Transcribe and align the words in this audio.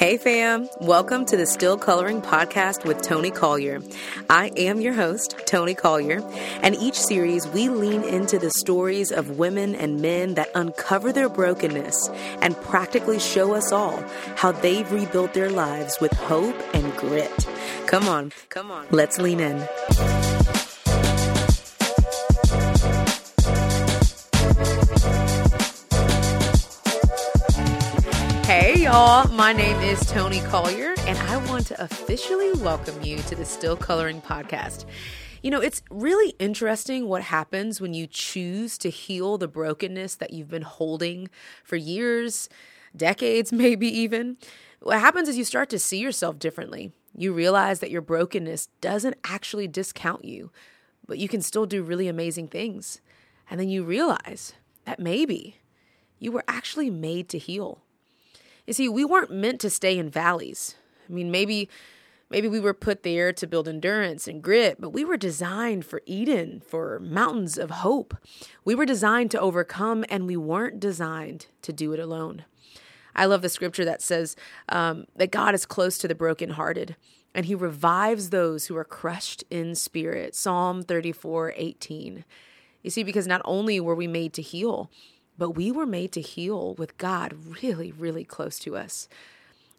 Hey, 0.00 0.16
fam. 0.16 0.66
Welcome 0.80 1.26
to 1.26 1.36
the 1.36 1.44
Still 1.44 1.76
Coloring 1.76 2.22
Podcast 2.22 2.86
with 2.86 3.02
Toni 3.02 3.30
Collier. 3.30 3.82
I 4.30 4.50
am 4.56 4.80
your 4.80 4.94
host, 4.94 5.34
Toni 5.44 5.74
Collier, 5.74 6.22
and 6.62 6.74
each 6.76 6.98
series 6.98 7.46
we 7.48 7.68
lean 7.68 8.02
into 8.04 8.38
the 8.38 8.50
stories 8.50 9.12
of 9.12 9.38
women 9.38 9.74
and 9.74 10.00
men 10.00 10.36
that 10.36 10.48
uncover 10.54 11.12
their 11.12 11.28
brokenness 11.28 12.08
and 12.40 12.56
practically 12.62 13.18
show 13.18 13.52
us 13.52 13.72
all 13.72 14.02
how 14.36 14.52
they've 14.52 14.90
rebuilt 14.90 15.34
their 15.34 15.50
lives 15.50 15.98
with 16.00 16.14
hope 16.14 16.56
and 16.72 16.96
grit. 16.96 17.46
Come 17.86 18.08
on, 18.08 18.32
come 18.48 18.70
on, 18.70 18.86
let's 18.90 19.18
lean 19.18 19.38
in. 19.40 19.68
Y'all. 28.90 29.28
My 29.28 29.52
name 29.52 29.80
is 29.82 30.04
Toni 30.10 30.40
Collier, 30.40 30.96
and 31.06 31.16
I 31.16 31.36
want 31.48 31.64
to 31.68 31.80
officially 31.80 32.52
welcome 32.54 33.00
you 33.04 33.18
to 33.18 33.36
the 33.36 33.44
Still 33.44 33.76
Coloring 33.76 34.20
Podcast. 34.20 34.84
You 35.44 35.52
know, 35.52 35.60
it's 35.60 35.80
really 35.92 36.30
interesting 36.40 37.06
what 37.06 37.22
happens 37.22 37.80
when 37.80 37.94
you 37.94 38.08
choose 38.08 38.76
to 38.78 38.90
heal 38.90 39.38
the 39.38 39.46
brokenness 39.46 40.16
that 40.16 40.32
you've 40.32 40.50
been 40.50 40.62
holding 40.62 41.30
for 41.62 41.76
years, 41.76 42.48
decades, 42.96 43.52
maybe 43.52 43.86
even. 43.86 44.38
What 44.80 44.98
happens 44.98 45.28
is 45.28 45.38
you 45.38 45.44
start 45.44 45.70
to 45.70 45.78
see 45.78 45.98
yourself 45.98 46.40
differently. 46.40 46.90
You 47.16 47.32
realize 47.32 47.78
that 47.78 47.92
your 47.92 48.02
brokenness 48.02 48.70
doesn't 48.80 49.18
actually 49.22 49.68
discount 49.68 50.24
you, 50.24 50.50
but 51.06 51.18
you 51.18 51.28
can 51.28 51.42
still 51.42 51.64
do 51.64 51.84
really 51.84 52.08
amazing 52.08 52.48
things. 52.48 53.00
And 53.48 53.60
then 53.60 53.68
you 53.68 53.84
realize 53.84 54.54
that 54.84 54.98
maybe 54.98 55.60
you 56.18 56.32
were 56.32 56.44
actually 56.48 56.90
made 56.90 57.28
to 57.28 57.38
heal. 57.38 57.84
You 58.70 58.74
see, 58.74 58.88
we 58.88 59.04
weren't 59.04 59.32
meant 59.32 59.60
to 59.62 59.68
stay 59.68 59.98
in 59.98 60.10
valleys. 60.10 60.76
I 61.08 61.12
mean, 61.12 61.32
maybe 61.32 61.68
maybe 62.30 62.46
we 62.46 62.60
were 62.60 62.72
put 62.72 63.02
there 63.02 63.32
to 63.32 63.46
build 63.48 63.66
endurance 63.66 64.28
and 64.28 64.40
grit, 64.40 64.80
but 64.80 64.90
we 64.90 65.04
were 65.04 65.16
designed 65.16 65.84
for 65.84 66.02
Eden, 66.06 66.62
for 66.64 67.00
mountains 67.00 67.58
of 67.58 67.70
hope. 67.70 68.16
We 68.64 68.76
were 68.76 68.86
designed 68.86 69.32
to 69.32 69.40
overcome, 69.40 70.04
and 70.08 70.24
we 70.24 70.36
weren't 70.36 70.78
designed 70.78 71.48
to 71.62 71.72
do 71.72 71.92
it 71.92 71.98
alone. 71.98 72.44
I 73.12 73.24
love 73.24 73.42
the 73.42 73.48
scripture 73.48 73.84
that 73.86 74.02
says 74.02 74.36
um, 74.68 75.06
that 75.16 75.32
God 75.32 75.52
is 75.52 75.66
close 75.66 75.98
to 75.98 76.06
the 76.06 76.14
brokenhearted 76.14 76.94
and 77.34 77.46
he 77.46 77.56
revives 77.56 78.30
those 78.30 78.66
who 78.66 78.76
are 78.76 78.84
crushed 78.84 79.42
in 79.50 79.74
spirit. 79.74 80.36
Psalm 80.36 80.82
34 80.84 81.54
18. 81.56 82.24
You 82.84 82.90
see, 82.90 83.02
because 83.02 83.26
not 83.26 83.42
only 83.44 83.80
were 83.80 83.96
we 83.96 84.06
made 84.06 84.32
to 84.34 84.42
heal, 84.42 84.92
but 85.40 85.52
we 85.52 85.72
were 85.72 85.86
made 85.86 86.12
to 86.12 86.20
heal 86.20 86.74
with 86.74 86.98
God 86.98 87.34
really, 87.62 87.92
really 87.92 88.24
close 88.24 88.58
to 88.58 88.76
us. 88.76 89.08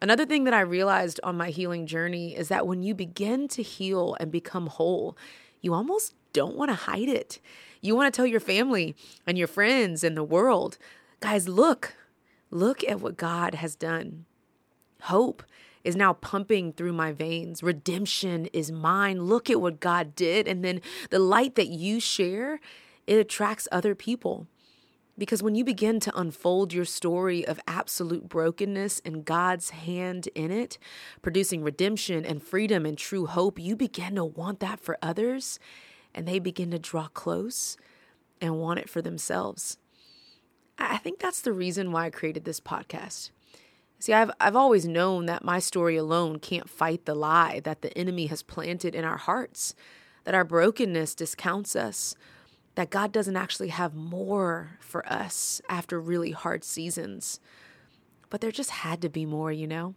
Another 0.00 0.24
thing 0.24 0.44
that 0.44 0.54
I 0.54 0.60
realized 0.60 1.18
on 1.24 1.36
my 1.36 1.50
healing 1.50 1.84
journey 1.84 2.36
is 2.36 2.46
that 2.46 2.64
when 2.64 2.84
you 2.84 2.94
begin 2.94 3.48
to 3.48 3.62
heal 3.64 4.16
and 4.20 4.30
become 4.30 4.68
whole, 4.68 5.18
you 5.60 5.74
almost 5.74 6.14
don't 6.32 6.54
want 6.54 6.70
to 6.70 6.76
hide 6.76 7.08
it. 7.08 7.40
You 7.80 7.96
want 7.96 8.06
to 8.06 8.16
tell 8.16 8.24
your 8.24 8.38
family 8.38 8.94
and 9.26 9.36
your 9.36 9.48
friends 9.48 10.04
and 10.04 10.16
the 10.16 10.22
world, 10.22 10.78
guys, 11.18 11.48
look, 11.48 11.96
look 12.52 12.84
at 12.84 13.00
what 13.00 13.16
God 13.16 13.56
has 13.56 13.74
done. 13.74 14.26
Hope 15.02 15.42
is 15.82 15.96
now 15.96 16.12
pumping 16.12 16.72
through 16.72 16.92
my 16.92 17.10
veins. 17.10 17.64
Redemption 17.64 18.46
is 18.52 18.70
mine. 18.70 19.22
Look 19.22 19.50
at 19.50 19.60
what 19.60 19.80
God 19.80 20.14
did. 20.14 20.46
And 20.46 20.64
then 20.64 20.82
the 21.10 21.18
light 21.18 21.56
that 21.56 21.66
you 21.66 21.98
share, 21.98 22.60
it 23.08 23.18
attracts 23.18 23.66
other 23.72 23.96
people. 23.96 24.46
Because 25.18 25.42
when 25.42 25.56
you 25.56 25.64
begin 25.64 25.98
to 26.00 26.18
unfold 26.18 26.72
your 26.72 26.84
story 26.84 27.44
of 27.46 27.60
absolute 27.66 28.28
brokenness 28.28 29.02
and 29.04 29.24
God's 29.24 29.70
hand 29.70 30.28
in 30.28 30.52
it, 30.52 30.78
producing 31.22 31.64
redemption 31.64 32.24
and 32.24 32.40
freedom 32.40 32.86
and 32.86 32.96
true 32.96 33.26
hope, 33.26 33.58
you 33.58 33.74
begin 33.74 34.14
to 34.14 34.24
want 34.24 34.60
that 34.60 34.78
for 34.78 34.96
others 35.02 35.58
and 36.14 36.26
they 36.26 36.38
begin 36.38 36.70
to 36.70 36.78
draw 36.78 37.08
close 37.08 37.76
and 38.40 38.60
want 38.60 38.78
it 38.78 38.88
for 38.88 39.02
themselves. 39.02 39.76
I 40.78 40.98
think 40.98 41.18
that's 41.18 41.40
the 41.40 41.52
reason 41.52 41.90
why 41.90 42.06
I 42.06 42.10
created 42.10 42.44
this 42.44 42.60
podcast. 42.60 43.30
See, 43.98 44.12
I've, 44.12 44.30
I've 44.40 44.54
always 44.54 44.86
known 44.86 45.26
that 45.26 45.44
my 45.44 45.58
story 45.58 45.96
alone 45.96 46.38
can't 46.38 46.70
fight 46.70 47.04
the 47.04 47.16
lie 47.16 47.60
that 47.64 47.82
the 47.82 47.96
enemy 47.98 48.26
has 48.26 48.44
planted 48.44 48.94
in 48.94 49.04
our 49.04 49.16
hearts, 49.16 49.74
that 50.22 50.36
our 50.36 50.44
brokenness 50.44 51.16
discounts 51.16 51.74
us, 51.74 52.14
that 52.78 52.90
God 52.90 53.10
doesn't 53.10 53.34
actually 53.34 53.70
have 53.70 53.96
more 53.96 54.78
for 54.78 55.04
us 55.12 55.60
after 55.68 56.00
really 56.00 56.30
hard 56.30 56.62
seasons. 56.62 57.40
But 58.30 58.40
there 58.40 58.52
just 58.52 58.70
had 58.70 59.02
to 59.02 59.08
be 59.08 59.26
more, 59.26 59.50
you 59.50 59.66
know? 59.66 59.96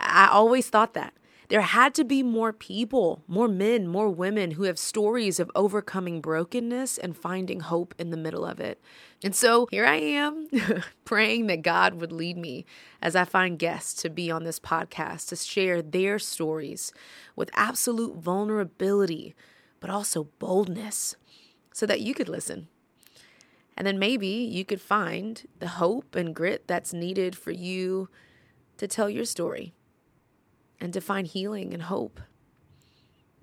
I 0.00 0.26
always 0.26 0.68
thought 0.68 0.94
that. 0.94 1.14
There 1.50 1.60
had 1.60 1.94
to 1.94 2.02
be 2.02 2.24
more 2.24 2.52
people, 2.52 3.22
more 3.28 3.46
men, 3.46 3.86
more 3.86 4.10
women 4.10 4.50
who 4.52 4.64
have 4.64 4.76
stories 4.76 5.38
of 5.38 5.52
overcoming 5.54 6.20
brokenness 6.20 6.98
and 6.98 7.16
finding 7.16 7.60
hope 7.60 7.94
in 7.96 8.10
the 8.10 8.16
middle 8.16 8.44
of 8.44 8.58
it. 8.58 8.80
And 9.22 9.32
so 9.32 9.68
here 9.70 9.86
I 9.86 9.98
am 9.98 10.48
praying 11.04 11.46
that 11.46 11.62
God 11.62 11.94
would 11.94 12.10
lead 12.10 12.36
me 12.36 12.66
as 13.00 13.14
I 13.14 13.24
find 13.24 13.56
guests 13.56 14.02
to 14.02 14.10
be 14.10 14.32
on 14.32 14.42
this 14.42 14.58
podcast 14.58 15.28
to 15.28 15.36
share 15.36 15.80
their 15.80 16.18
stories 16.18 16.92
with 17.36 17.50
absolute 17.54 18.16
vulnerability, 18.16 19.36
but 19.78 19.90
also 19.90 20.24
boldness 20.40 21.14
so 21.72 21.86
that 21.86 22.00
you 22.00 22.14
could 22.14 22.28
listen. 22.28 22.68
And 23.76 23.86
then 23.86 23.98
maybe 23.98 24.26
you 24.26 24.64
could 24.64 24.80
find 24.80 25.46
the 25.58 25.68
hope 25.68 26.14
and 26.14 26.34
grit 26.34 26.66
that's 26.66 26.92
needed 26.92 27.36
for 27.36 27.50
you 27.50 28.08
to 28.76 28.86
tell 28.86 29.08
your 29.08 29.24
story 29.24 29.72
and 30.80 30.92
to 30.92 31.00
find 31.00 31.26
healing 31.26 31.72
and 31.72 31.84
hope. 31.84 32.20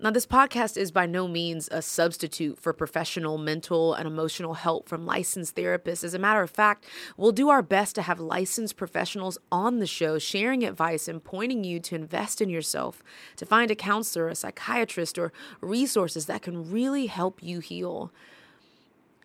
Now, 0.00 0.12
this 0.12 0.26
podcast 0.26 0.76
is 0.76 0.92
by 0.92 1.06
no 1.06 1.26
means 1.26 1.68
a 1.72 1.82
substitute 1.82 2.60
for 2.60 2.72
professional 2.72 3.36
mental 3.36 3.94
and 3.94 4.06
emotional 4.06 4.54
help 4.54 4.88
from 4.88 5.04
licensed 5.04 5.56
therapists. 5.56 6.04
As 6.04 6.14
a 6.14 6.20
matter 6.20 6.40
of 6.40 6.50
fact, 6.50 6.86
we'll 7.16 7.32
do 7.32 7.48
our 7.48 7.62
best 7.62 7.96
to 7.96 8.02
have 8.02 8.20
licensed 8.20 8.76
professionals 8.76 9.38
on 9.50 9.80
the 9.80 9.88
show 9.88 10.20
sharing 10.20 10.62
advice 10.62 11.08
and 11.08 11.24
pointing 11.24 11.64
you 11.64 11.80
to 11.80 11.96
invest 11.96 12.40
in 12.40 12.48
yourself, 12.48 13.02
to 13.34 13.44
find 13.44 13.72
a 13.72 13.74
counselor, 13.74 14.28
a 14.28 14.36
psychiatrist, 14.36 15.18
or 15.18 15.32
resources 15.60 16.26
that 16.26 16.42
can 16.42 16.70
really 16.70 17.06
help 17.06 17.42
you 17.42 17.58
heal. 17.58 18.12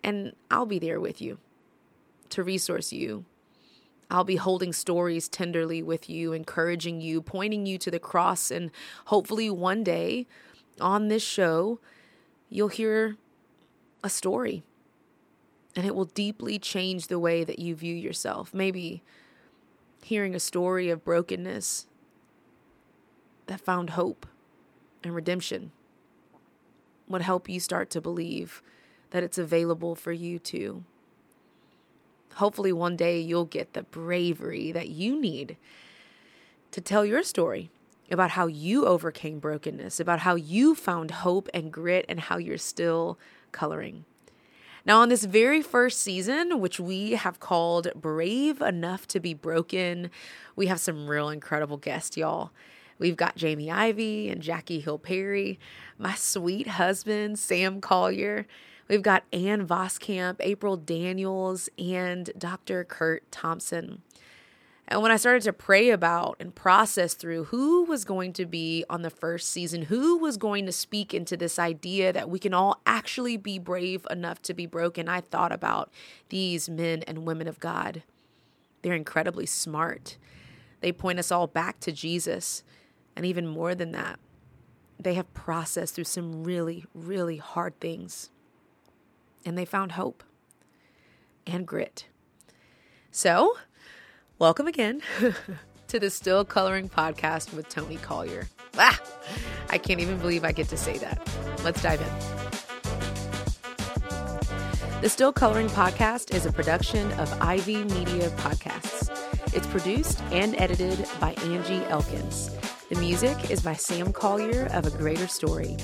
And 0.03 0.33
I'll 0.49 0.65
be 0.65 0.79
there 0.79 0.99
with 0.99 1.21
you 1.21 1.37
to 2.29 2.41
resource 2.41 2.91
you. 2.91 3.25
I'll 4.09 4.23
be 4.23 4.37
holding 4.37 4.73
stories 4.73 5.29
tenderly 5.29 5.83
with 5.83 6.09
you, 6.09 6.33
encouraging 6.33 6.99
you, 6.99 7.21
pointing 7.21 7.67
you 7.67 7.77
to 7.77 7.91
the 7.91 7.99
cross, 7.99 8.49
and 8.49 8.71
hopefully 9.05 9.51
one 9.51 9.83
day, 9.83 10.25
on 10.79 11.07
this 11.07 11.23
show, 11.23 11.79
you'll 12.49 12.67
hear 12.69 13.17
a 14.03 14.09
story 14.09 14.63
and 15.75 15.85
it 15.85 15.95
will 15.95 16.05
deeply 16.05 16.59
change 16.59 17.07
the 17.07 17.19
way 17.19 17.43
that 17.43 17.59
you 17.59 17.75
view 17.75 17.95
yourself. 17.95 18.53
Maybe 18.53 19.01
hearing 20.03 20.35
a 20.35 20.39
story 20.39 20.89
of 20.89 21.03
brokenness 21.03 21.87
that 23.47 23.61
found 23.61 23.91
hope 23.91 24.25
and 25.03 25.15
redemption 25.15 25.71
would 27.07 27.21
help 27.21 27.49
you 27.49 27.59
start 27.59 27.89
to 27.91 28.01
believe 28.01 28.61
that 29.11 29.23
it's 29.23 29.37
available 29.37 29.95
for 29.95 30.11
you 30.11 30.39
too. 30.39 30.83
Hopefully, 32.35 32.73
one 32.73 32.95
day 32.95 33.19
you'll 33.19 33.45
get 33.45 33.73
the 33.73 33.83
bravery 33.83 34.71
that 34.71 34.89
you 34.89 35.19
need 35.19 35.57
to 36.71 36.81
tell 36.81 37.05
your 37.05 37.21
story 37.21 37.69
about 38.11 38.31
how 38.31 38.47
you 38.47 38.85
overcame 38.85 39.39
brokenness, 39.39 39.99
about 39.99 40.19
how 40.19 40.35
you 40.35 40.75
found 40.75 41.11
hope 41.11 41.49
and 41.53 41.71
grit, 41.71 42.05
and 42.07 42.19
how 42.19 42.37
you're 42.37 42.57
still 42.57 43.17
coloring. 43.51 44.05
Now, 44.85 44.99
on 44.99 45.07
this 45.07 45.23
very 45.23 45.61
first 45.61 46.01
season, 46.01 46.59
which 46.59 46.79
we 46.79 47.11
have 47.11 47.39
called 47.39 47.87
Brave 47.95 48.61
Enough 48.61 49.07
to 49.07 49.19
Be 49.21 49.33
Broken, 49.33 50.11
we 50.57 50.67
have 50.67 50.81
some 50.81 51.07
real 51.07 51.29
incredible 51.29 51.77
guests, 51.77 52.17
y'all. 52.17 52.51
We've 52.99 53.15
got 53.15 53.37
Jamie 53.37 53.71
Ivey 53.71 54.29
and 54.29 54.41
Jackie 54.41 54.81
Hill 54.81 54.99
Perry, 54.99 55.57
my 55.97 56.15
sweet 56.15 56.67
husband, 56.67 57.39
Sam 57.39 57.79
Collier. 57.79 58.45
We've 58.89 59.01
got 59.01 59.23
Ann 59.31 59.65
Voskamp, 59.65 60.35
April 60.41 60.75
Daniels, 60.75 61.69
and 61.79 62.29
Dr. 62.37 62.83
Curt 62.83 63.23
Thompson. 63.31 64.01
And 64.87 65.01
when 65.01 65.11
I 65.11 65.17
started 65.17 65.43
to 65.43 65.53
pray 65.53 65.89
about 65.91 66.35
and 66.39 66.53
process 66.53 67.13
through 67.13 67.45
who 67.45 67.85
was 67.85 68.03
going 68.03 68.33
to 68.33 68.45
be 68.45 68.83
on 68.89 69.01
the 69.01 69.09
first 69.09 69.49
season, 69.49 69.83
who 69.83 70.17
was 70.17 70.37
going 70.37 70.65
to 70.65 70.71
speak 70.71 71.13
into 71.13 71.37
this 71.37 71.57
idea 71.57 72.11
that 72.11 72.29
we 72.29 72.37
can 72.37 72.53
all 72.53 72.81
actually 72.85 73.37
be 73.37 73.57
brave 73.57 74.05
enough 74.09 74.41
to 74.43 74.53
be 74.53 74.65
broken, 74.65 75.07
I 75.07 75.21
thought 75.21 75.53
about 75.53 75.91
these 76.29 76.69
men 76.69 77.01
and 77.03 77.25
women 77.25 77.47
of 77.47 77.59
God. 77.59 78.03
They're 78.81 78.93
incredibly 78.93 79.45
smart. 79.45 80.17
They 80.81 80.91
point 80.91 81.17
us 81.17 81.31
all 81.31 81.47
back 81.47 81.79
to 81.81 81.93
Jesus. 81.93 82.63
And 83.15 83.25
even 83.25 83.47
more 83.47 83.73
than 83.73 83.93
that, 83.93 84.19
they 84.99 85.13
have 85.13 85.33
processed 85.33 85.95
through 85.95 86.03
some 86.03 86.43
really, 86.43 86.85
really 86.93 87.37
hard 87.37 87.79
things. 87.79 88.31
And 89.45 89.57
they 89.57 89.65
found 89.65 89.93
hope 89.93 90.23
and 91.47 91.65
grit. 91.65 92.07
So, 93.11 93.55
welcome 94.39 94.67
again 94.67 95.01
to 95.87 95.99
the 95.99 96.09
Still 96.09 96.43
Coloring 96.45 96.89
Podcast 96.89 97.53
with 97.53 97.69
Toni 97.69 97.97
Collier. 97.97 98.47
Ah, 98.77 98.99
I 99.69 99.77
can't 99.77 99.99
even 99.99 100.17
believe 100.17 100.43
I 100.43 100.51
get 100.51 100.67
to 100.69 100.77
say 100.77 100.97
that. 100.97 101.27
Let's 101.63 101.81
dive 101.81 102.01
in. 102.01 102.07
The 105.01 105.09
Still 105.09 105.33
Coloring 105.33 105.67
Podcast 105.67 106.33
is 106.33 106.45
a 106.45 106.51
production 106.51 107.11
of 107.13 107.31
Ivey 107.41 107.83
Media 107.83 108.29
Podcasts. 108.31 109.09
It's 109.53 109.67
produced 109.67 110.21
and 110.31 110.55
edited 110.59 111.05
by 111.19 111.33
Angie 111.43 111.83
Elkins. 111.85 112.49
The 112.89 112.95
music 112.99 113.51
is 113.51 113.61
by 113.61 113.73
Sam 113.73 114.13
Collier 114.13 114.67
of 114.67 114.85
A 114.85 114.91
Greater 114.91 115.27
Story. 115.27 115.77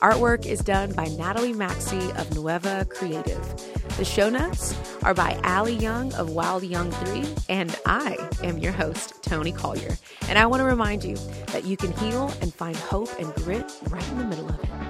Artwork 0.00 0.46
is 0.46 0.60
done 0.60 0.92
by 0.94 1.04
Natalie 1.06 1.52
Maxey 1.52 2.10
of 2.12 2.34
Nueva 2.34 2.86
Creative. 2.90 3.40
The 3.98 4.06
show 4.06 4.30
notes 4.30 4.74
are 5.02 5.12
by 5.12 5.38
Allie 5.42 5.76
Young 5.76 6.14
of 6.14 6.30
Wild 6.30 6.64
Young 6.64 6.90
3, 6.90 7.26
and 7.50 7.78
I 7.84 8.16
am 8.42 8.56
your 8.56 8.72
host, 8.72 9.22
Toni 9.22 9.52
Collier. 9.52 9.98
And 10.28 10.38
I 10.38 10.46
want 10.46 10.60
to 10.60 10.64
remind 10.64 11.04
you 11.04 11.16
that 11.48 11.64
you 11.64 11.76
can 11.76 11.92
heal 11.92 12.32
and 12.40 12.54
find 12.54 12.74
hope 12.74 13.10
and 13.20 13.32
grit 13.34 13.70
right 13.90 14.08
in 14.08 14.18
the 14.18 14.24
middle 14.24 14.48
of 14.48 14.58
it. 14.64 14.81